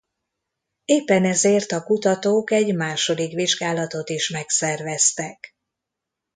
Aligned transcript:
Éppen 0.85 1.25
ezért 1.25 1.71
a 1.71 1.83
kutatók 1.83 2.51
egy 2.51 2.75
második 2.75 3.33
vizsgálatot 3.33 4.09
is 4.09 4.29
megszerveztek. 4.29 5.55